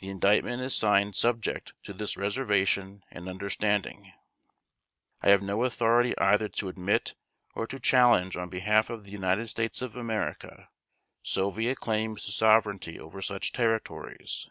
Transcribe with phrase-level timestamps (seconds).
[0.00, 4.12] The Indictment is signed subject to this reservation and understanding:
[5.22, 7.14] I have no authority either to admit
[7.54, 10.68] or to challenge on behalf of the United States of America,
[11.22, 14.46] Soviet claims to sovereignty over such territories.